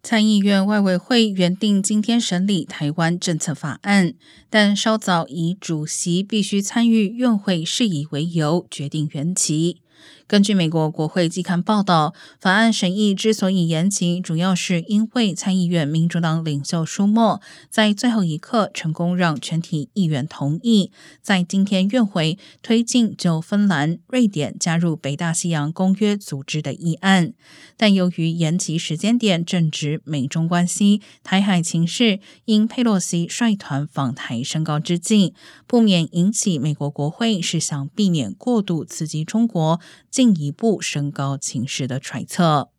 [0.00, 4.14] 参议院外委会原定今天审理台湾政策法案，
[4.48, 9.78] 但稍早以主席必须参与院会事宜为由，决定延期。
[10.26, 20.92] 根据美国国会季刊报道，法案审议之所以延期，主要是因为参议院民主党领袖舒默在最后一刻成功让全体议员同意，
[21.22, 27.32] 在今天院会推进就芬兰、瑞典加入北大西洋公约组织的议案。
[27.78, 35.32] 但由于延期时间点正值美中关系、台海情势因佩洛西率团访台升高之际，
[35.66, 39.80] 不免引起美国国会是想避免过度刺激中国。
[40.10, 42.70] 进一步升高情势的揣测。